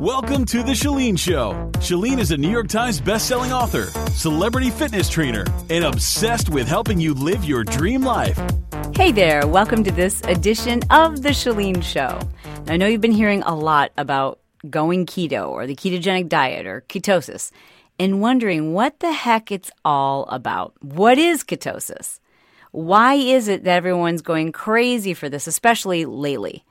[0.00, 1.70] Welcome to The Chalene Show.
[1.76, 7.00] Chalene is a New York Times bestselling author, celebrity fitness trainer, and obsessed with helping
[7.00, 8.38] you live your dream life.
[8.94, 12.20] Hey there, welcome to this edition of The Chalene Show.
[12.68, 14.38] I know you've been hearing a lot about
[14.68, 17.50] going keto or the ketogenic diet or ketosis
[17.98, 20.74] and wondering what the heck it's all about.
[20.82, 22.20] What is ketosis?
[22.70, 26.66] Why is it that everyone's going crazy for this, especially lately?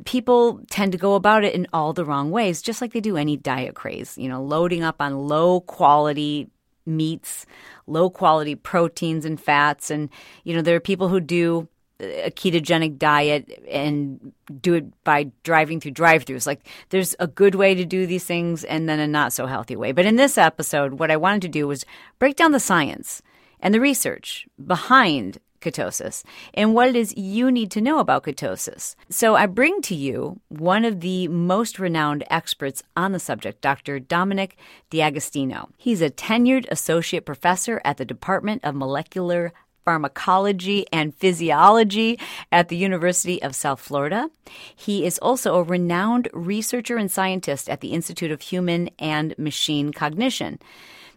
[0.05, 3.17] people tend to go about it in all the wrong ways, just like they do
[3.17, 6.49] any diet craze, you know, loading up on low quality
[6.85, 7.45] meats,
[7.87, 9.91] low quality proteins and fats.
[9.91, 10.09] And,
[10.43, 11.67] you know, there are people who do
[11.99, 16.47] a ketogenic diet and do it by driving through drive throughs.
[16.47, 19.75] Like there's a good way to do these things and then a not so healthy
[19.75, 19.91] way.
[19.91, 21.85] But in this episode, what I wanted to do was
[22.17, 23.21] break down the science
[23.59, 26.23] and the research behind ketosis
[26.53, 28.95] and what it is you need to know about ketosis.
[29.09, 33.99] So I bring to you one of the most renowned experts on the subject, Dr.
[33.99, 34.57] Dominic
[34.89, 35.69] D'Agostino.
[35.77, 39.53] He's a tenured associate professor at the Department of Molecular
[39.85, 42.19] pharmacology and physiology
[42.51, 44.29] at the University of South Florida.
[44.75, 49.91] He is also a renowned researcher and scientist at the Institute of Human and Machine
[49.91, 50.59] Cognition.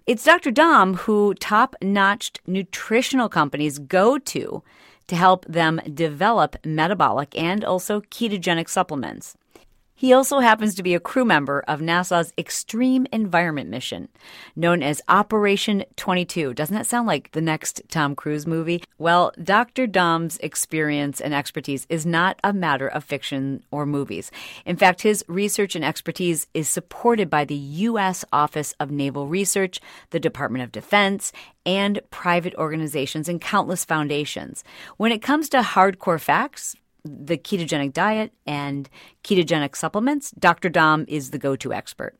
[0.07, 0.51] It's Dr.
[0.51, 4.63] Dom who top notched nutritional companies go to
[5.07, 9.35] to help them develop metabolic and also ketogenic supplements.
[9.97, 14.09] He also happens to be a crew member of NASA's Extreme Environment Mission,
[14.57, 16.53] known as Operation 22.
[16.53, 18.83] Doesn't that sound like the next Tom Cruise movie?
[18.99, 19.87] Well, Dr.
[19.87, 24.33] Dom's experience and expertise is not a matter of fiction or movies.
[24.67, 28.25] In fact, his research and expertise is supported by the U.S.
[28.33, 31.31] Office of Naval Research, the Department of Defense,
[31.65, 34.65] and private organizations and countless foundations.
[34.97, 38.89] When it comes to hardcore facts, the ketogenic diet and
[39.23, 40.69] ketogenic supplements, Dr.
[40.69, 42.17] Dom is the go to expert.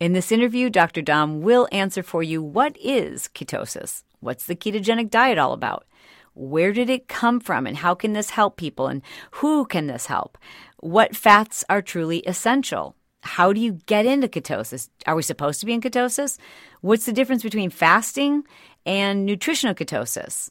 [0.00, 1.00] In this interview, Dr.
[1.00, 4.02] Dom will answer for you what is ketosis?
[4.20, 5.86] What's the ketogenic diet all about?
[6.34, 9.00] Where did it come from and how can this help people and
[9.30, 10.36] who can this help?
[10.80, 12.94] What fats are truly essential?
[13.22, 14.90] How do you get into ketosis?
[15.06, 16.36] Are we supposed to be in ketosis?
[16.82, 18.44] What's the difference between fasting
[18.84, 20.50] and nutritional ketosis?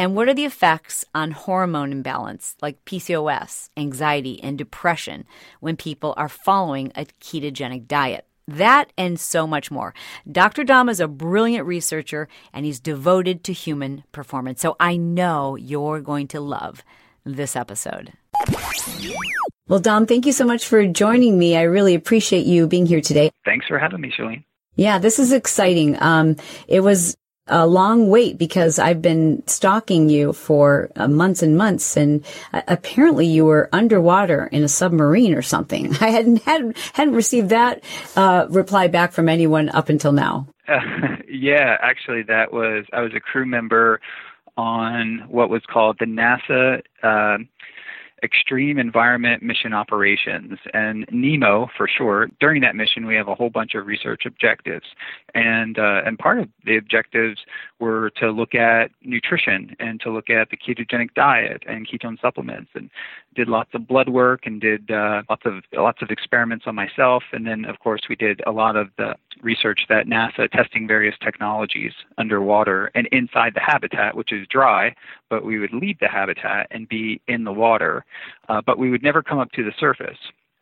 [0.00, 5.26] And what are the effects on hormone imbalance like PCOS, anxiety, and depression
[5.60, 8.26] when people are following a ketogenic diet?
[8.48, 9.92] That and so much more.
[10.32, 10.64] Dr.
[10.64, 14.62] Dom is a brilliant researcher and he's devoted to human performance.
[14.62, 16.82] So I know you're going to love
[17.24, 18.14] this episode.
[19.68, 21.58] Well, Dom, thank you so much for joining me.
[21.58, 23.30] I really appreciate you being here today.
[23.44, 24.44] Thanks for having me, Chalene.
[24.76, 26.00] Yeah, this is exciting.
[26.00, 26.36] Um,
[26.68, 31.96] it was a long wait because I've been stalking you for uh, months and months,
[31.96, 35.94] and uh, apparently you were underwater in a submarine or something.
[36.00, 37.82] I hadn't hadn't, hadn't received that
[38.16, 40.46] uh, reply back from anyone up until now.
[41.28, 44.00] yeah, actually, that was I was a crew member
[44.56, 47.38] on what was called the NASA uh,
[48.22, 52.30] Extreme Environment Mission Operations, and NEEMO for short.
[52.38, 54.84] During that mission, we have a whole bunch of research objectives,
[55.34, 57.40] and uh, and part of the objectives
[57.78, 62.70] were to look at nutrition and to look at the ketogenic diet and ketone supplements,
[62.74, 62.90] and
[63.34, 67.22] did lots of blood work and did uh, lots of lots of experiments on myself,
[67.32, 71.14] and then of course we did a lot of the research that NASA testing various
[71.22, 74.94] technologies underwater and inside the habitat, which is dry,
[75.28, 78.04] but we would leave the habitat and be in the water,
[78.48, 80.18] uh, but we would never come up to the surface.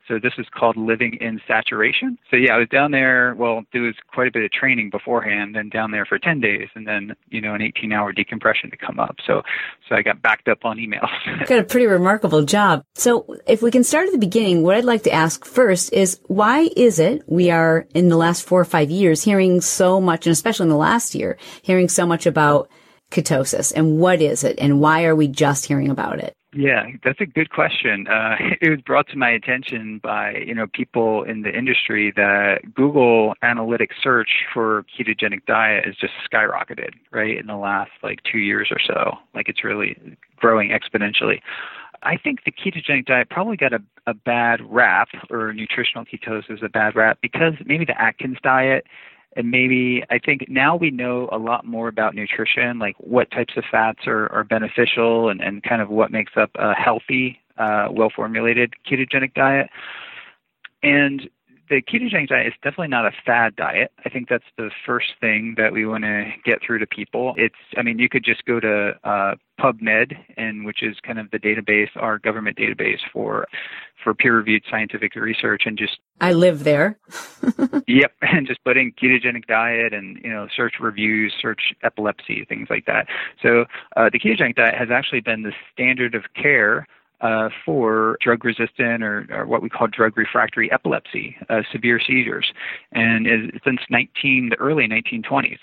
[0.08, 2.19] So this is called living in saturation.
[2.31, 3.34] So yeah, I was down there.
[3.37, 6.69] Well, there was quite a bit of training beforehand, and down there for 10 days,
[6.75, 9.16] and then you know an 18-hour decompression to come up.
[9.26, 9.43] So
[9.88, 11.08] so I got backed up on emails.
[11.46, 12.84] got a pretty remarkable job.
[12.94, 16.20] So if we can start at the beginning, what I'd like to ask first is
[16.26, 20.26] why is it we are in the last four or five years hearing so much,
[20.26, 22.70] and especially in the last year, hearing so much about
[23.11, 26.34] ketosis and what is it and why are we just hearing about it?
[26.55, 28.06] Yeah, that's a good question.
[28.09, 32.75] Uh, it was brought to my attention by you know people in the industry that
[32.75, 38.39] Google Analytics search for ketogenic diet has just skyrocketed right in the last like two
[38.39, 39.19] years or so.
[39.35, 39.97] Like it's really
[40.37, 41.41] growing exponentially.
[42.03, 46.69] I think the ketogenic diet probably got a, a bad rap, or nutritional ketosis a
[46.69, 48.87] bad rap, because maybe the Atkins diet
[49.36, 53.54] and maybe I think now we know a lot more about nutrition, like what types
[53.56, 57.88] of fats are, are beneficial and, and kind of what makes up a healthy, uh,
[57.90, 59.69] well formulated ketogenic diet.
[60.82, 61.28] And
[61.69, 63.93] the ketogenic diet is definitely not a fad diet.
[64.05, 67.35] I think that's the first thing that we want to get through to people.
[67.37, 71.31] It's, I mean, you could just go to uh, PubMed, and which is kind of
[71.31, 73.47] the database, our government database for
[74.05, 76.99] for peer-reviewed scientific research, and just I live there.
[77.88, 82.69] yep, and just put in ketogenic diet, and you know, search reviews, search epilepsy, things
[82.71, 83.09] like that.
[83.43, 83.64] So
[83.97, 86.87] uh, the ketogenic diet has actually been the standard of care
[87.20, 92.53] uh, for drug resistant or, or, what we call drug refractory epilepsy, uh, severe seizures,
[92.93, 95.59] and is, since 19 the early 1920s.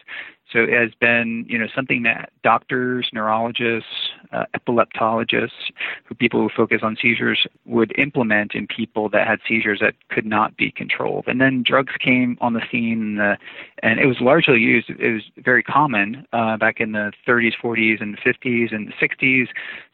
[0.54, 3.90] So it has been, you know, something that doctors, neurologists,
[4.32, 5.72] uh, epileptologists,
[6.04, 10.26] who people who focus on seizures, would implement in people that had seizures that could
[10.26, 11.26] not be controlled.
[11.28, 13.38] And then drugs came on the scene, uh,
[13.82, 14.90] and it was largely used.
[14.90, 19.48] It was very common uh, back in the 30s, 40s, and 50s and 60s.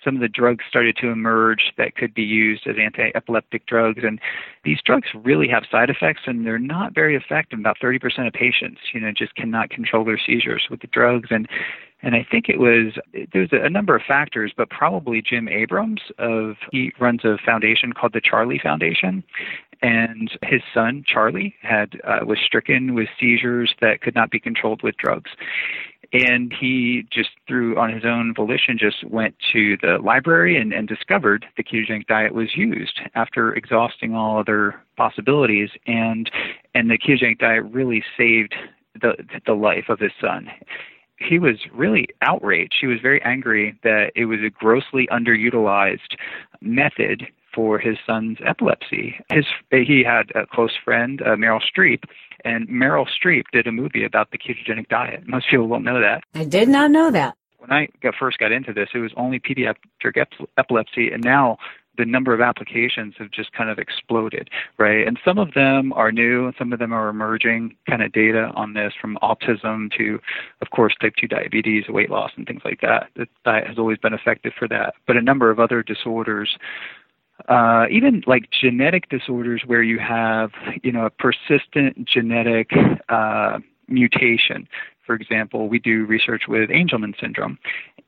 [0.04, 4.20] Some of the drugs started to emerge that could be used as anti-epileptic drugs, and
[4.66, 7.60] these drugs really have side effects, and they're not very effective.
[7.60, 11.30] About 30% of patients, you know, just cannot control their seizures seizures with the drugs.
[11.32, 11.48] And
[12.04, 12.94] and I think it was
[13.32, 17.94] there was a number of factors, but probably Jim Abrahams of he runs a foundation
[17.94, 19.24] called the Charlie Foundation,
[19.82, 24.82] and his son Charlie had uh, was stricken with seizures that could not be controlled
[24.82, 25.30] with drugs,
[26.12, 30.88] and he just through on his own volition just went to the library and, and
[30.88, 36.32] discovered the ketogenic diet was used after exhausting all other possibilities, and
[36.74, 38.56] and the ketogenic diet really saved
[39.00, 39.14] the
[39.46, 40.50] the life of his son.
[41.18, 42.76] He was really outraged.
[42.82, 46.18] He was very angry that it was a grossly underutilized
[46.62, 49.16] method for his son's epilepsy.
[49.30, 52.04] His he had a close friend, uh, Meryl Streep,
[52.44, 55.28] and Meryl Streep did a movie about the ketogenic diet.
[55.28, 56.24] Most people won't know that.
[56.34, 57.36] I did not know that.
[57.58, 60.26] When I got, first got into this, it was only pediatric
[60.58, 61.58] epilepsy, and now
[61.98, 65.06] the number of applications have just kind of exploded, right?
[65.06, 68.52] And some of them are new, and some of them are emerging kind of data
[68.56, 70.20] on this from autism to,
[70.62, 73.10] of course, type 2 diabetes, weight loss, and things like that.
[73.16, 74.94] The diet has always been effective for that.
[75.06, 76.58] But a number of other disorders,
[77.50, 80.52] uh, even like genetic disorders where you have,
[80.84, 82.72] you know, a persistent genetic
[83.10, 84.68] uh, mutation.
[85.06, 87.58] For example, we do research with Angelman syndrome,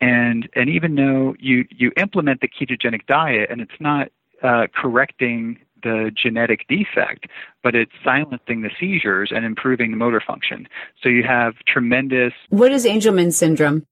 [0.01, 4.09] and and even though you you implement the ketogenic diet and it's not
[4.43, 7.27] uh, correcting the genetic defect,
[7.61, 10.67] but it's silencing the seizures and improving the motor function.
[11.01, 12.33] So you have tremendous.
[12.49, 13.85] What is Angelman syndrome?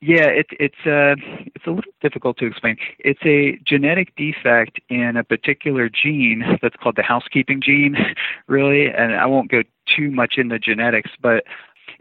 [0.00, 1.16] Yeah, it's it's uh,
[1.56, 2.76] it's a little difficult to explain.
[3.00, 7.96] It's a genetic defect in a particular gene that's called the housekeeping gene,
[8.46, 8.86] really.
[8.86, 9.62] And I won't go
[9.96, 11.44] too much into genetics, but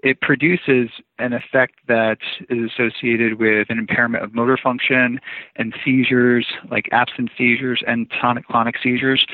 [0.03, 0.89] it produces
[1.19, 2.19] an effect that
[2.49, 5.19] is associated with an impairment of motor function
[5.55, 9.25] and seizures, like absence seizures and tonic-clonic seizures.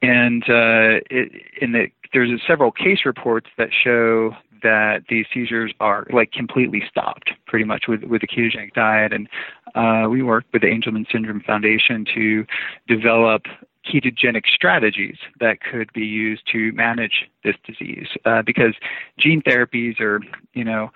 [0.00, 6.06] And uh, it, in the, there's several case reports that show that these seizures are
[6.12, 9.12] like completely stopped pretty much with, with the ketogenic diet.
[9.12, 9.28] And
[9.74, 12.44] uh, we worked with the Angelman Syndrome Foundation to
[12.88, 13.42] develop
[13.86, 18.74] ketogenic strategies that could be used to manage this disease uh, because
[19.18, 20.20] gene therapies are,
[20.52, 20.90] you know,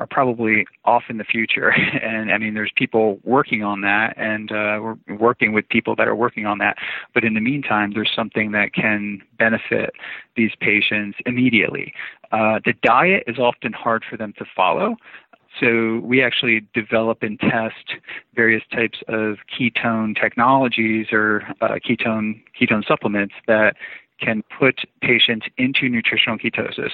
[0.00, 1.72] are probably off in the future.
[2.02, 6.08] And I mean, there's people working on that, and uh, we're working with people that
[6.08, 6.76] are working on that.
[7.12, 9.90] But in the meantime, there's something that can benefit
[10.34, 11.92] these patients immediately.
[12.32, 14.96] Uh, the diet is often hard for them to follow.
[15.58, 17.94] So we actually develop and test
[18.34, 23.76] various types of ketone technologies or uh, ketone ketone supplements that
[24.20, 26.90] can put patients into nutritional ketosis.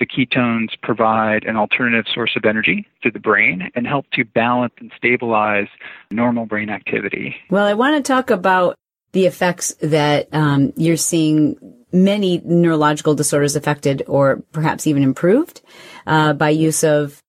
[0.00, 4.72] The ketones provide an alternative source of energy to the brain and help to balance
[4.78, 5.68] and stabilize
[6.10, 7.36] normal brain activity.
[7.50, 8.76] Well, I want to talk about
[9.12, 11.56] the effects that um, you're seeing
[11.92, 15.60] many neurological disorders affected or perhaps even improved
[16.06, 17.22] uh, by use of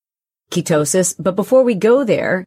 [0.52, 1.16] ketosis.
[1.18, 2.46] But before we go there,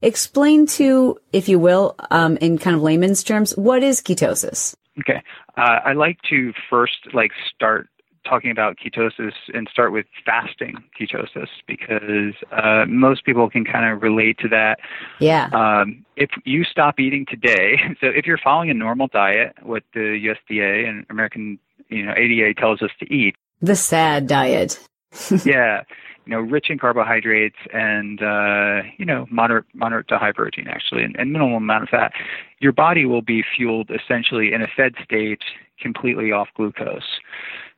[0.00, 4.74] explain to, if you will, um, in kind of layman's terms, what is ketosis?
[5.00, 5.22] Okay.
[5.56, 7.88] Uh, I like to first like start
[8.28, 14.02] talking about ketosis and start with fasting ketosis because uh, most people can kind of
[14.02, 14.78] relate to that.
[15.18, 15.48] Yeah.
[15.52, 20.34] Um, if you stop eating today, so if you're following a normal diet, what the
[20.50, 24.78] USDA and American you know ADA tells us to eat, the SAD diet.
[25.44, 25.82] yeah,
[26.26, 31.02] you know, rich in carbohydrates and uh, you know moderate moderate to high protein actually,
[31.02, 32.12] and, and minimal amount of fat.
[32.60, 35.42] Your body will be fueled essentially in a fed state
[35.80, 37.20] completely off glucose.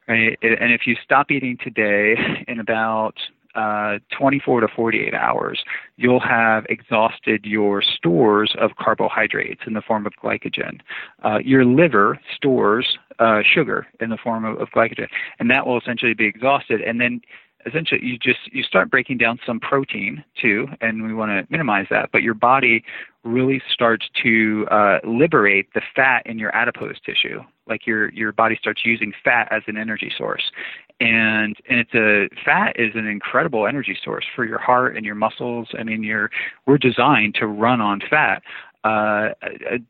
[0.06, 0.38] Right?
[0.42, 3.14] And if you stop eating today, in about
[3.54, 5.64] uh, 24 to 48 hours,
[5.96, 10.80] you'll have exhausted your stores of carbohydrates in the form of glycogen.
[11.24, 15.06] Uh, your liver stores uh, sugar in the form of, of glycogen,
[15.38, 16.80] and that will essentially be exhausted.
[16.80, 17.20] And then
[17.66, 21.86] essentially you just you start breaking down some protein too and we want to minimize
[21.90, 22.84] that but your body
[23.24, 27.40] really starts to uh, liberate the fat in your adipose tissue.
[27.66, 30.52] Like your your body starts using fat as an energy source.
[31.00, 35.14] And and it's a fat is an incredible energy source for your heart and your
[35.14, 35.68] muscles.
[35.78, 36.30] I mean you're
[36.66, 38.42] we're designed to run on fat.
[38.84, 39.30] Uh,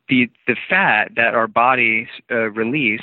[0.09, 3.03] the the fat that our bodies uh, release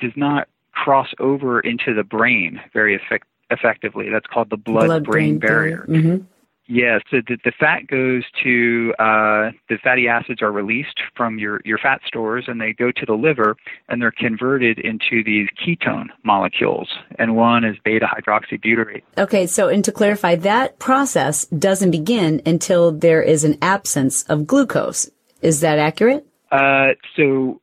[0.00, 4.08] does not cross over into the brain very effect, effectively.
[4.10, 5.86] That's called the blood-brain barrier.
[5.88, 6.24] Mm-hmm.
[6.68, 11.60] Yeah, so the, the fat goes to uh, the fatty acids are released from your,
[11.64, 13.56] your fat stores and they go to the liver
[13.88, 16.88] and they're converted into these ketone molecules.
[17.18, 19.02] And one is beta hydroxybutyrate.
[19.18, 24.46] Okay, so and to clarify, that process doesn't begin until there is an absence of
[24.46, 25.10] glucose.
[25.42, 26.24] Is that accurate?
[26.52, 27.60] Uh, so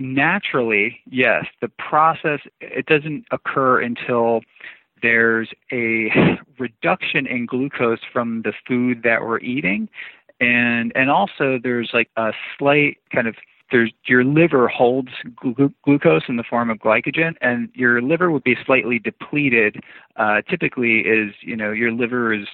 [0.00, 1.44] naturally, yes.
[1.60, 4.40] The process it doesn't occur until
[5.02, 6.10] there's a
[6.58, 9.88] reduction in glucose from the food that we're eating.
[10.40, 13.34] And and also there's like a slight kind of
[13.70, 18.44] there's your liver holds glu- glucose in the form of glycogen and your liver would
[18.44, 19.82] be slightly depleted
[20.16, 22.46] uh, typically is you know your liver is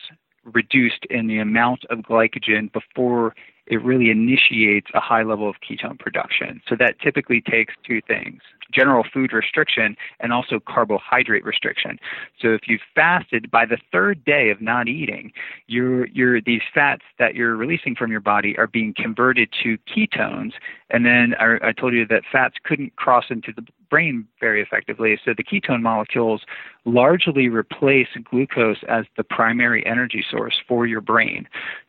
[0.52, 3.34] reduced in the amount of glycogen before
[3.66, 6.60] it really initiates a high level of ketone production.
[6.68, 11.98] So that typically takes two things general food restriction and also carbohydrate restriction.
[12.40, 15.32] So if you've fasted by the third day of not eating,
[15.66, 20.52] your your these fats that you're releasing from your body are being converted to ketones.
[20.90, 25.18] And then I, I told you that fats couldn't cross into the brain very effectively.
[25.24, 26.42] So the ketone molecules
[26.84, 31.48] largely replace glucose as the primary energy source for your brain.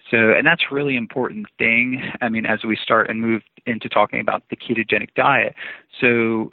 [0.10, 2.12] So, and that's really important thing.
[2.22, 5.56] I mean, as we start and move into talking about the ketogenic diet.
[6.00, 6.52] So,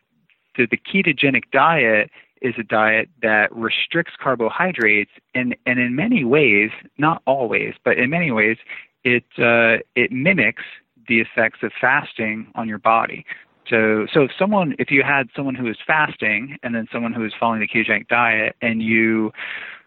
[0.56, 2.10] the, the ketogenic diet
[2.42, 8.10] is a diet that restricts carbohydrates, and and in many ways, not always, but in
[8.10, 8.58] many ways,
[9.04, 10.64] it uh, it mimics
[11.08, 13.24] the effects of fasting on your body.
[13.68, 17.24] So, so if someone, if you had someone who is fasting and then someone who
[17.24, 19.32] is following the ketogenic diet, and you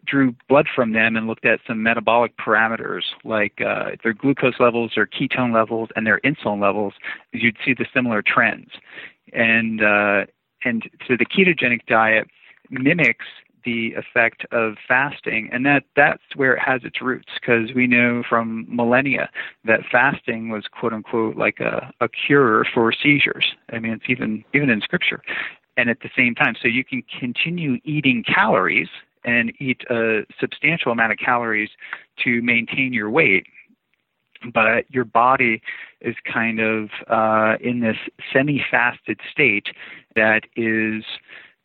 [0.06, 4.92] drew blood from them and looked at some metabolic parameters like uh, their glucose levels,
[4.96, 6.94] their ketone levels, and their insulin levels,
[7.32, 8.70] you'd see the similar trends.
[9.34, 10.26] And uh,
[10.64, 12.28] and so the ketogenic diet
[12.70, 13.26] mimics
[13.66, 18.24] the effect of fasting, and that that's where it has its roots because we know
[18.28, 19.30] from millennia
[19.66, 23.46] that fasting was quote unquote like a, a cure for seizures.
[23.72, 25.22] I mean, it's even even in scripture.
[25.78, 28.88] And at the same time, so you can continue eating calories
[29.26, 31.70] and eat a substantial amount of calories
[32.24, 33.48] to maintain your weight,
[34.54, 35.62] but your body
[36.02, 37.98] is kind of uh, in this
[38.32, 39.68] semi-fasted state
[40.16, 41.04] that is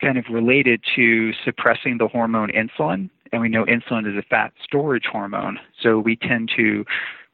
[0.00, 3.10] kind of related to suppressing the hormone insulin.
[3.32, 5.58] And we know insulin is a fat storage hormone.
[5.80, 6.84] So we tend to,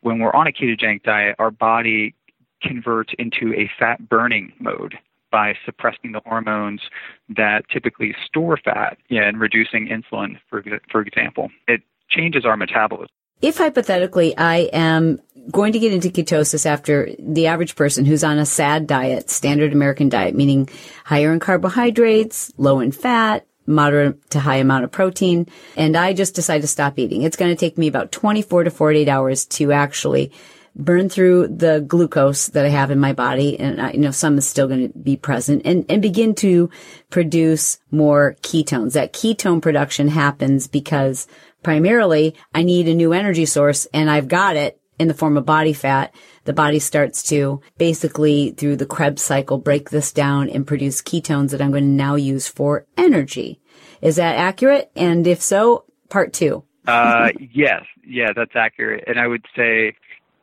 [0.02, 2.14] when we're on a ketogenic diet, our body
[2.62, 4.96] converts into a fat burning mode
[5.30, 6.80] by suppressing the hormones
[7.28, 11.50] that typically store fat and reducing insulin, for, for example.
[11.66, 13.08] It changes our metabolism.
[13.42, 18.38] If hypothetically I am going to get into ketosis after the average person who's on
[18.38, 20.68] a SAD diet, standard American diet, meaning
[21.04, 26.34] higher in carbohydrates, low in fat, moderate to high amount of protein, and I just
[26.34, 27.22] decide to stop eating.
[27.22, 30.32] It's going to take me about 24 to 48 hours to actually
[30.76, 34.38] burn through the glucose that I have in my body, and I, you know some
[34.38, 36.70] is still going to be present, and and begin to
[37.10, 38.92] produce more ketones.
[38.92, 41.26] That ketone production happens because
[41.66, 45.44] primarily I need a new energy source, and I've got it in the form of
[45.44, 50.64] body fat, the body starts to basically through the Krebs cycle break this down and
[50.64, 53.58] produce ketones that I'm going to now use for energy.
[54.00, 54.92] Is that accurate?
[54.94, 56.62] And if so, part two.
[56.86, 59.02] uh, yes, yeah, that's accurate.
[59.08, 59.96] And I would say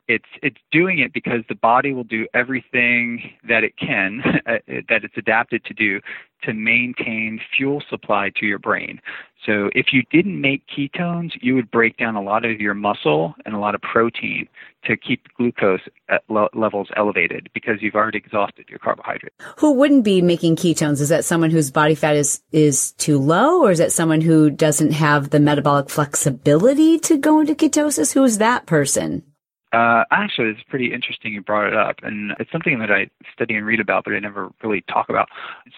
[0.08, 4.58] it's it's doing it because the body will do everything that it can uh,
[4.88, 6.00] that it's adapted to do
[6.42, 9.00] to maintain fuel supply to your brain.
[9.46, 13.34] So if you didn't make ketones, you would break down a lot of your muscle
[13.44, 14.48] and a lot of protein
[14.84, 15.80] to keep glucose
[16.28, 19.32] levels elevated because you've already exhausted your carbohydrate.
[19.58, 21.00] Who wouldn't be making ketones?
[21.00, 24.50] Is that someone whose body fat is is too low or is that someone who
[24.50, 28.12] doesn't have the metabolic flexibility to go into ketosis?
[28.12, 29.22] Who is that person?
[29.74, 33.54] Uh, actually, it's pretty interesting you brought it up, and it's something that I study
[33.54, 35.28] and read about, but I never really talk about.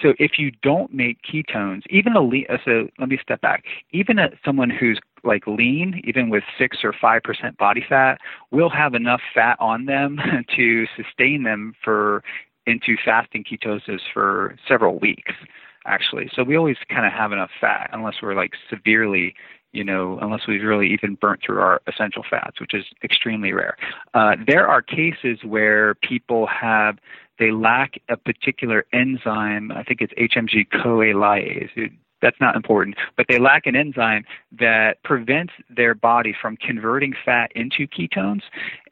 [0.03, 3.65] So, if you don't make ketones, even a lean, so let me step back.
[3.93, 8.19] Even a, someone who's like lean, even with six or five percent body fat,
[8.51, 10.19] will have enough fat on them
[10.57, 12.23] to sustain them for
[12.67, 15.33] into fasting ketosis for several weeks
[15.87, 16.29] actually.
[16.35, 19.35] So we always kind of have enough fat unless we're like severely
[19.77, 23.77] you know, unless we've really even burnt through our essential fats, which is extremely rare.
[24.15, 26.99] Uh, there are cases where people have
[27.39, 29.71] they lack a particular enzyme.
[29.71, 31.93] I think it's HMG CoA lyase.
[32.23, 34.25] That's not important, but they lack an enzyme
[34.59, 38.41] that prevents their body from converting fat into ketones.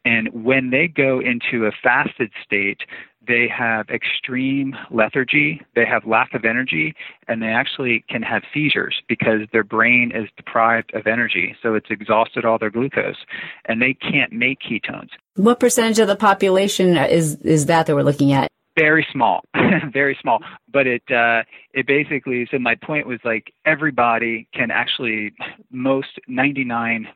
[0.04, 2.80] And when they go into a fasted state,
[3.26, 6.94] they have extreme lethargy, they have lack of energy,
[7.26, 11.56] and they actually can have seizures because their brain is deprived of energy.
[11.62, 13.24] So it's exhausted all their glucose,
[13.64, 15.10] and they can't make ketones.
[15.36, 18.48] What percentage of the population is, is that that we're looking at?
[18.76, 19.40] Very small,
[19.92, 20.40] very small.
[20.72, 25.32] But it uh, it basically so my point was like everybody can actually
[25.70, 27.06] most 99%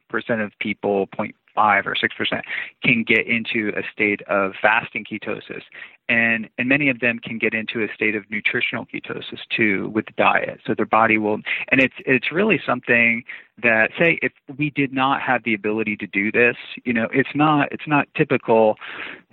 [0.45, 2.45] of people point five or six percent
[2.85, 5.63] can get into a state of fasting ketosis.
[6.09, 10.07] And and many of them can get into a state of nutritional ketosis too with
[10.07, 10.61] the diet.
[10.65, 11.41] So their body will
[11.73, 13.25] and it's it's really something
[13.61, 17.35] that say if we did not have the ability to do this you know it's
[17.35, 18.77] not it's not typical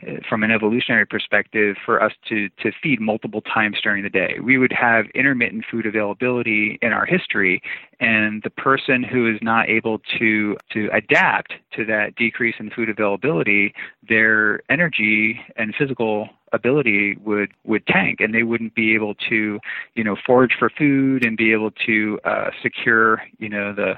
[0.06, 4.38] uh, from an evolutionary perspective for us to to feed multiple times during the day.
[4.44, 7.62] We would have intermittent food availability in our history
[8.00, 12.90] and the person who is not able to to adapt to that decrease in food
[12.90, 13.74] availability
[14.08, 19.60] their energy and physical ability would would tank and they wouldn't be able to
[19.94, 23.96] you know forage for food and be able to uh, secure you know the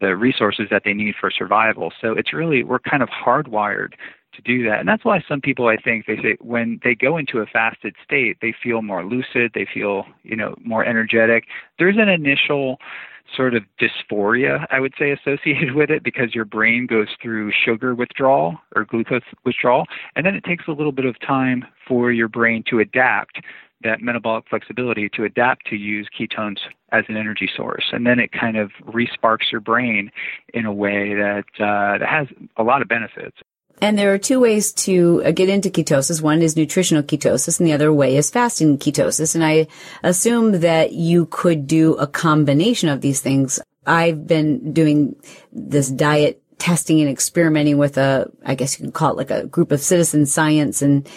[0.00, 1.92] the resources that they need for survival.
[2.00, 3.92] So it's really we're kind of hardwired
[4.32, 4.80] to do that.
[4.80, 7.94] And that's why some people i think they say when they go into a fasted
[8.04, 11.44] state they feel more lucid they feel you know more energetic.
[11.78, 12.78] There's an initial
[13.36, 17.94] sort of dysphoria, I would say, associated with it because your brain goes through sugar
[17.94, 19.86] withdrawal or glucose withdrawal.
[20.16, 23.40] And then it takes a little bit of time for your brain to adapt
[23.82, 26.58] that metabolic flexibility to adapt to use ketones
[26.92, 27.84] as an energy source.
[27.92, 30.10] And then it kind of resparks your brain
[30.52, 33.38] in a way that, uh, that has a lot of benefits.
[33.80, 36.20] And there are two ways to uh, get into ketosis.
[36.20, 39.34] One is nutritional ketosis and the other way is fasting ketosis.
[39.34, 39.68] And I
[40.02, 43.60] assume that you could do a combination of these things.
[43.86, 45.16] I've been doing
[45.52, 49.46] this diet testing and experimenting with a, I guess you can call it like a
[49.46, 50.82] group of citizen science.
[50.82, 51.08] And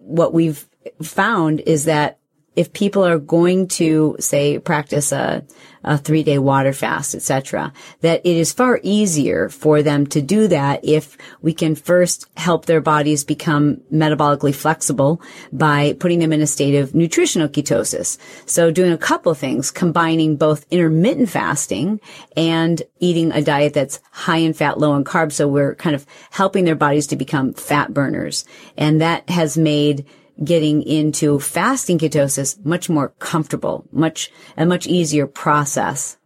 [0.00, 0.68] what we've
[1.02, 2.18] found is that
[2.56, 5.44] if people are going to say practice a,
[5.82, 10.48] a three day water fast, etc., that it is far easier for them to do
[10.48, 15.20] that if we can first help their bodies become metabolically flexible
[15.52, 18.18] by putting them in a state of nutritional ketosis.
[18.46, 22.00] So doing a couple of things, combining both intermittent fasting
[22.36, 25.32] and eating a diet that's high in fat, low in carbs.
[25.32, 28.44] So we're kind of helping their bodies to become fat burners.
[28.76, 30.06] And that has made
[30.42, 36.16] getting into fasting ketosis much more comfortable, much a much easier process.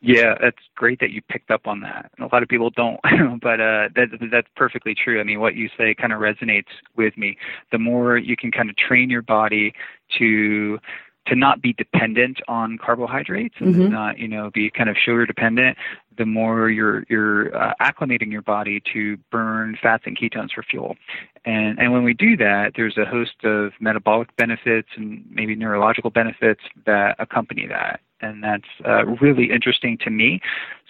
[0.00, 2.12] Yeah, that's great that you picked up on that.
[2.20, 3.00] A lot of people don't,
[3.42, 5.20] but uh, that, that's perfectly true.
[5.20, 7.36] I mean, what you say kind of resonates with me.
[7.72, 9.74] The more you can kind of train your body
[10.18, 10.78] to
[11.26, 13.92] to not be dependent on carbohydrates and mm-hmm.
[13.92, 15.76] not you know be kind of sugar dependent
[16.18, 20.96] the more you're you're uh, acclimating your body to burn fats and ketones for fuel
[21.44, 26.10] and and when we do that there's a host of metabolic benefits and maybe neurological
[26.10, 30.40] benefits that accompany that and that's uh, really interesting to me.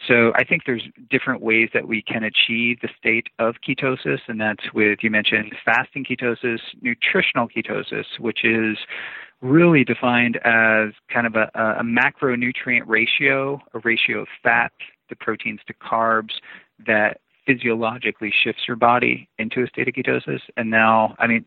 [0.06, 4.40] So I think there's different ways that we can achieve the state of ketosis, and
[4.40, 8.78] that's with you mentioned fasting ketosis, nutritional ketosis, which is
[9.40, 14.72] really defined as kind of a, a macronutrient ratio, a ratio of fat
[15.08, 16.32] to proteins to carbs
[16.86, 20.40] that physiologically shifts your body into a state of ketosis.
[20.56, 21.44] And now, I mean,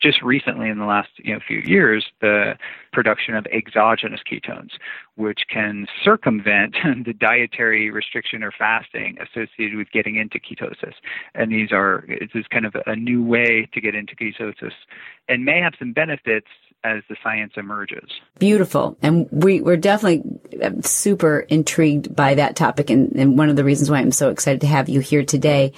[0.00, 2.54] just recently in the last you know, few years, the
[2.92, 4.70] production of exogenous ketones,
[5.16, 10.94] which can circumvent the dietary restriction or fasting associated with getting into ketosis.
[11.34, 14.72] And these are, this is kind of a new way to get into ketosis
[15.28, 16.48] and may have some benefits
[16.84, 18.08] as the science emerges.
[18.38, 18.96] Beautiful.
[19.02, 20.22] And we, we're definitely
[20.82, 22.90] super intrigued by that topic.
[22.90, 25.72] And, and one of the reasons why I'm so excited to have you here today.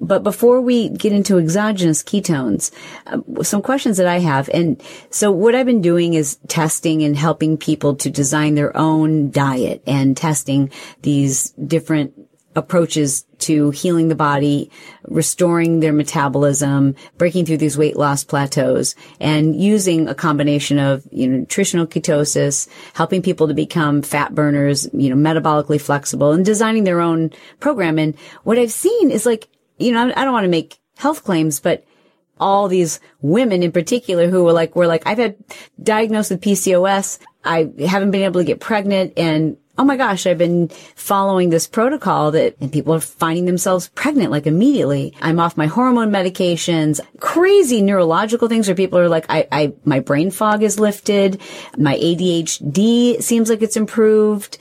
[0.00, 2.72] But before we get into exogenous ketones,
[3.06, 4.50] uh, some questions that I have.
[4.52, 9.30] And so what I've been doing is testing and helping people to design their own
[9.30, 10.70] diet and testing
[11.02, 12.12] these different
[12.56, 14.70] approaches to healing the body,
[15.04, 21.28] restoring their metabolism, breaking through these weight loss plateaus, and using a combination of you
[21.28, 26.84] know, nutritional ketosis, helping people to become fat burners, you know, metabolically flexible, and designing
[26.84, 27.98] their own program.
[27.98, 31.60] And what I've seen is like you know, I don't want to make health claims,
[31.60, 31.84] but
[32.38, 35.36] all these women in particular who were like, were like, I've had
[35.82, 37.18] diagnosed with PCOS.
[37.44, 41.66] I haven't been able to get pregnant and oh my gosh, I've been following this
[41.66, 45.14] protocol that, and people are finding themselves pregnant like immediately.
[45.20, 50.00] I'm off my hormone medications, crazy neurological things where people are like, I, I, my
[50.00, 51.40] brain fog is lifted.
[51.76, 54.58] My ADHD seems like it's improved.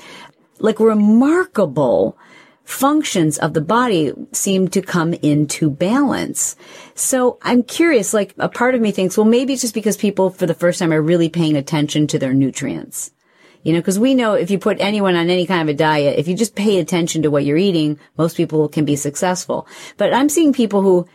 [0.60, 2.18] Like remarkable
[2.64, 6.56] functions of the body seem to come into balance.
[6.96, 10.30] So I'm curious, like a part of me thinks, well, maybe it's just because people
[10.30, 13.12] for the first time are really paying attention to their nutrients.
[13.64, 16.20] You know, because we know if you put anyone on any kind of a diet,
[16.20, 19.68] if you just pay attention to what you're eating, most people can be successful.
[19.98, 21.08] But I'm seeing people who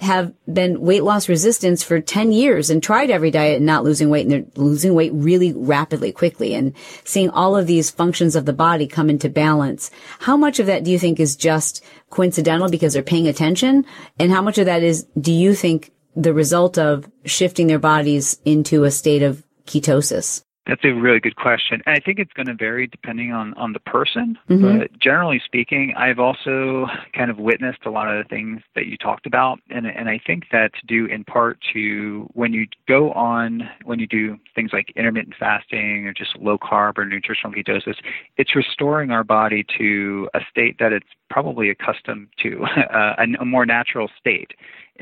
[0.00, 4.10] have been weight loss resistance for 10 years and tried every diet and not losing
[4.10, 8.44] weight and they're losing weight really rapidly, quickly and seeing all of these functions of
[8.44, 9.90] the body come into balance.
[10.18, 13.86] How much of that do you think is just coincidental because they're paying attention?
[14.18, 18.38] And how much of that is, do you think the result of shifting their bodies
[18.44, 20.42] into a state of ketosis?
[20.66, 21.82] That's a really good question.
[21.84, 24.38] And I think it's going to vary depending on, on the person.
[24.48, 24.78] Mm-hmm.
[24.78, 28.96] But generally speaking, I've also kind of witnessed a lot of the things that you
[28.96, 29.60] talked about.
[29.68, 34.06] And, and I think that's due in part to when you go on, when you
[34.06, 37.96] do things like intermittent fasting or just low carb or nutritional ketosis,
[38.38, 43.44] it's restoring our body to a state that it's probably accustomed to, uh, a, a
[43.44, 44.52] more natural state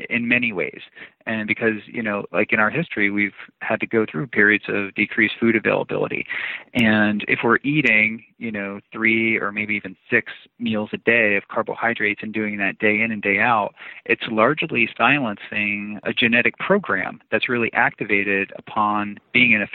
[0.09, 0.81] in many ways.
[1.25, 4.93] And because, you know, like in our history, we've had to go through periods of
[4.95, 6.25] decreased food availability.
[6.73, 11.47] And if we're eating, you know, three or maybe even six meals a day of
[11.47, 13.73] carbohydrates and doing that day in and day out,
[14.05, 19.67] it's largely silencing a genetic program that's really activated upon being in a,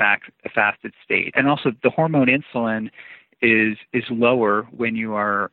[0.45, 1.33] a fasted state.
[1.37, 2.91] And also the hormone insulin
[3.41, 5.51] is is lower when you are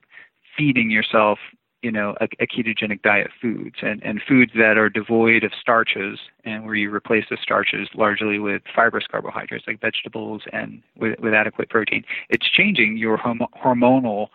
[0.58, 1.38] feeding yourself
[1.86, 6.18] you know, a, a, ketogenic diet foods and, and foods that are devoid of starches
[6.44, 11.36] and where you replace the starches largely with fibrous carbohydrates like vegetables and with, with
[11.36, 12.04] adequate protein.
[12.32, 14.30] It's changing your hom- hormonal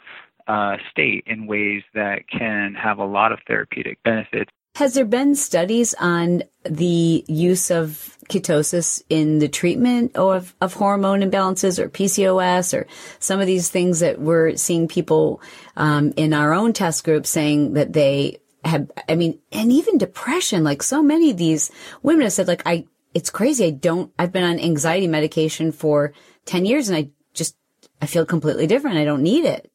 [0.47, 5.35] uh, state in ways that can have a lot of therapeutic benefits has there been
[5.35, 12.79] studies on the use of ketosis in the treatment of, of hormone imbalances or PCOS
[12.79, 12.87] or
[13.19, 15.43] some of these things that we're seeing people
[15.77, 20.63] um, in our own test group saying that they have, I mean, and even depression,
[20.63, 21.71] like so many of these
[22.03, 23.67] women have said, like, I, it's crazy.
[23.67, 26.13] I don't, I've been on anxiety medication for
[26.45, 27.57] 10 years and I just,
[28.01, 28.99] I feel completely different.
[28.99, 29.71] I don't need it.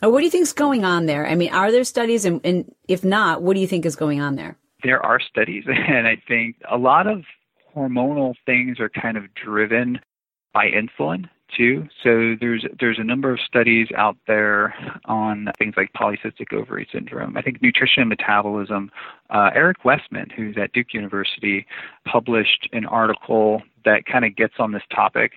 [0.00, 1.26] What do you think is going on there?
[1.26, 4.20] I mean, are there studies, and, and if not, what do you think is going
[4.20, 4.56] on there?
[4.84, 7.24] There are studies, and I think a lot of
[7.74, 10.00] hormonal things are kind of driven
[10.52, 11.88] by insulin too.
[12.02, 14.74] So there's there's a number of studies out there
[15.06, 17.36] on things like polycystic ovary syndrome.
[17.36, 18.90] I think nutrition and metabolism.
[19.30, 21.66] Uh, Eric Westman, who's at Duke University,
[22.06, 25.32] published an article that kind of gets on this topic,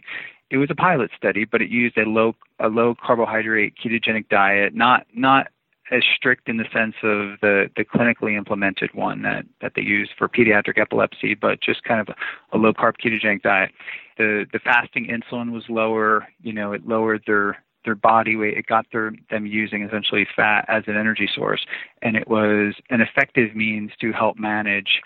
[0.52, 4.76] it was a pilot study, but it used a low a low carbohydrate ketogenic diet,
[4.76, 5.48] not not
[5.92, 10.10] as strict in the sense of the, the clinically implemented one that, that they use
[10.18, 13.72] for pediatric epilepsy, but just kind of a, a low carb ketogenic diet.
[14.18, 18.58] The the fasting insulin was lower, you know, it lowered their their body weight.
[18.58, 21.66] It got their, them using essentially fat as an energy source,
[22.02, 25.02] and it was an effective means to help manage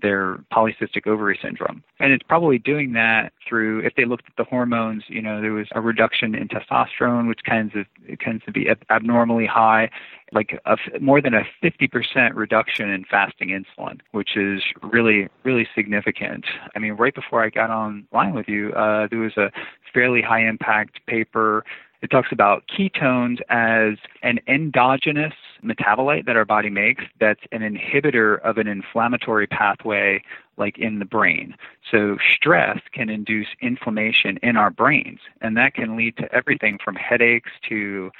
[0.00, 1.82] their polycystic ovary syndrome.
[2.00, 5.52] And it's probably doing that through, if they looked at the hormones, you know, there
[5.52, 7.84] was a reduction in testosterone, which tends to,
[8.16, 9.90] tends to be abnormally high,
[10.32, 16.46] like a, more than a 50% reduction in fasting insulin, which is really, really significant.
[16.74, 19.50] I mean, right before I got online with you, uh, there was a
[19.92, 21.64] fairly high impact paper.
[22.02, 28.40] It talks about ketones as an endogenous metabolite that our body makes that's an inhibitor
[28.40, 30.22] of an inflammatory pathway
[30.56, 31.54] like in the brain.
[31.90, 36.96] So stress can induce inflammation in our brains, and that can lead to everything from
[36.96, 38.10] headaches to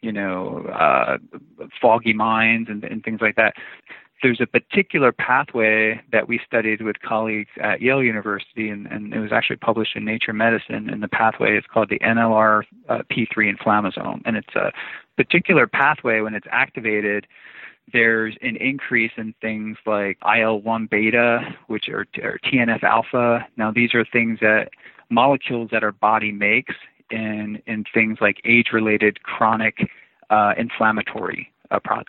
[0.00, 1.16] you know, uh,
[1.80, 3.54] foggy minds and, and things like that
[4.22, 9.18] there's a particular pathway that we studied with colleagues at Yale University, and, and it
[9.18, 10.88] was actually published in Nature Medicine.
[10.88, 14.72] And the pathway is called the NLR uh, P3 inflammasome, and it's a
[15.16, 17.26] particular pathway when it's activated.
[17.92, 23.46] There's an increase in things like IL-1 beta, which are, TNF alpha.
[23.58, 24.70] Now, these are things that
[25.10, 26.74] molecules that our body makes
[27.10, 29.86] in in things like age-related chronic
[30.30, 31.52] uh, inflammatory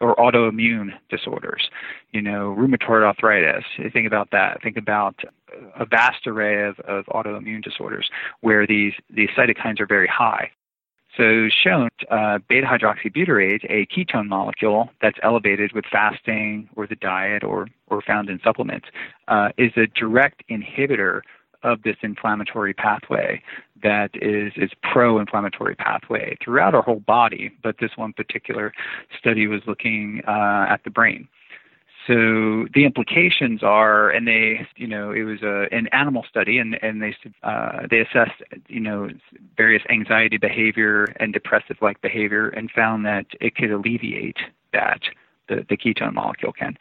[0.02, 1.70] or autoimmune disorders,
[2.12, 3.64] you know, rheumatoid arthritis.
[3.94, 4.62] Think about that.
[4.62, 5.16] Think about
[5.80, 8.10] a vast array of, of autoimmune disorders
[8.42, 10.52] where these, these cytokines are very high.
[11.18, 17.42] So, shown uh, beta hydroxybutyrate, a ketone molecule that's elevated with fasting or the diet
[17.42, 18.88] or, or found in supplements,
[19.30, 21.22] uh, is a direct inhibitor
[21.64, 23.42] of this inflammatory pathway
[23.84, 27.52] that is is pro-inflammatory pathway throughout our whole body.
[27.64, 28.74] But this one particular
[29.18, 31.28] study was looking uh, at the brain.
[32.08, 36.78] So the implications are, and they, you know, it was a, an animal study, and
[36.84, 39.10] and they uh, they assessed, you know,
[39.58, 44.38] various anxiety behavior and depressive-like behavior, and found that it could alleviate
[44.72, 45.02] that
[45.50, 46.78] the the ketone molecule can.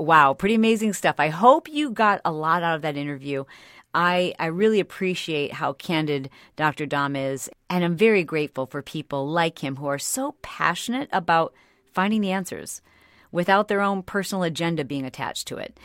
[0.00, 1.16] Wow, pretty amazing stuff.
[1.18, 3.44] I hope you got a lot out of that interview.
[3.94, 6.84] I, I really appreciate how candid Dr.
[6.84, 11.54] Dom is, and I'm very grateful for people like him who are so passionate about
[11.92, 12.82] finding the answers
[13.30, 15.78] without their own personal agenda being attached to it.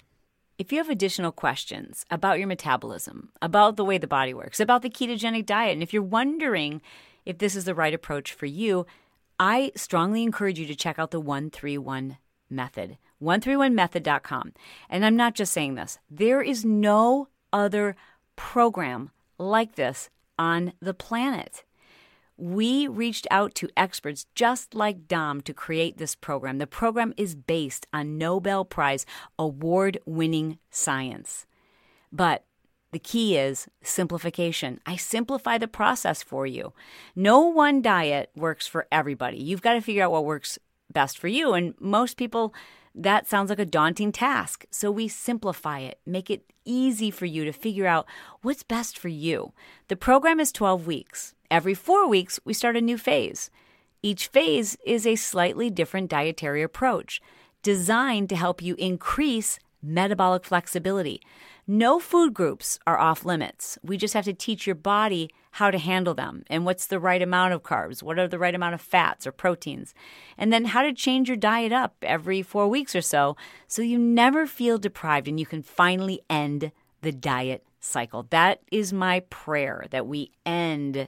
[0.58, 4.82] If you have additional questions about your metabolism, about the way the body works, about
[4.82, 6.82] the ketogenic diet, and if you're wondering
[7.26, 8.86] if this is the right approach for you,
[9.40, 12.18] I strongly encourage you to check out the 131
[12.50, 14.54] method, 131method.com.
[14.90, 17.96] And I'm not just saying this, there is no other
[18.36, 21.64] program like this on the planet.
[22.38, 26.58] We reached out to experts just like Dom to create this program.
[26.58, 29.06] The program is based on Nobel Prize
[29.38, 31.46] award winning science.
[32.14, 32.46] But
[32.92, 34.80] the key is simplification.
[34.86, 36.74] I simplify the process for you.
[37.16, 39.38] No one diet works for everybody.
[39.38, 40.58] You've got to figure out what works
[40.92, 41.54] best for you.
[41.54, 42.54] And most people
[42.96, 44.66] that sounds like a daunting task.
[44.72, 48.06] So we simplify it, make it easy for you to figure out
[48.42, 49.54] what's best for you.
[49.88, 51.34] The program is 12 weeks.
[51.50, 53.50] Every four weeks, we start a new phase.
[54.02, 57.22] Each phase is a slightly different dietary approach
[57.64, 61.22] designed to help you increase metabolic flexibility.
[61.68, 63.78] No food groups are off limits.
[63.84, 67.22] We just have to teach your body how to handle them and what's the right
[67.22, 69.94] amount of carbs, what are the right amount of fats or proteins,
[70.38, 73.36] and then how to change your diet up every four weeks or so
[73.68, 78.26] so you never feel deprived and you can finally end the diet cycle.
[78.30, 81.08] That is my prayer that we end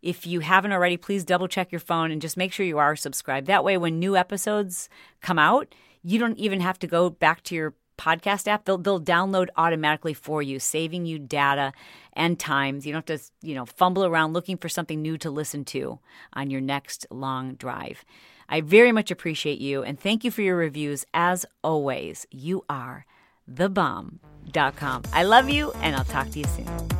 [0.03, 2.97] If you haven't already, please double check your phone and just make sure you are
[2.97, 3.47] subscribed.
[3.47, 4.89] That way, when new episodes
[5.21, 8.65] come out, you don't even have to go back to your podcast app.
[8.65, 11.73] They'll, they'll download automatically for you, saving you data
[12.15, 12.87] and times.
[12.87, 15.99] You don't have to, you know, fumble around looking for something new to listen to
[16.33, 18.05] on your next long drive.
[18.49, 21.05] I very much appreciate you and thank you for your reviews.
[21.15, 23.07] As always, you are
[23.53, 25.03] thebomb.com.
[25.13, 27.00] I love you, and I'll talk to you soon.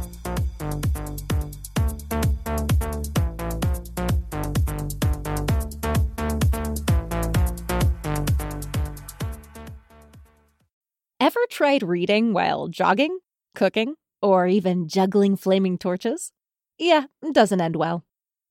[11.61, 13.19] Tried reading while jogging,
[13.55, 16.33] cooking, or even juggling flaming torches?
[16.79, 18.03] Yeah, doesn't end well.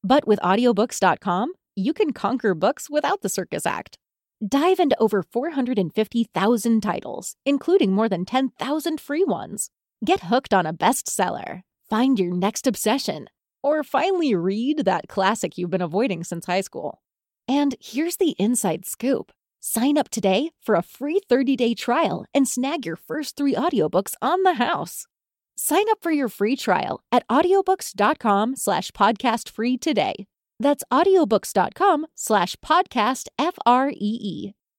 [0.04, 3.98] But with audiobooks.com, you can conquer books without the circus act.
[4.48, 9.72] Dive into over 450,000 titles, including more than 10,000 free ones.
[10.06, 13.28] Get hooked on a bestseller, find your next obsession,
[13.64, 17.02] or finally read that classic you've been avoiding since high school.
[17.48, 22.86] And here's the inside scoop Sign up today for a free 30-day trial and snag
[22.86, 25.06] your first 3 audiobooks on the house.
[25.58, 30.28] Sign up for your free trial at audiobooks.com slash podcast free today.
[30.60, 34.54] That's audiobooks.com slash podcast F-R-E-E.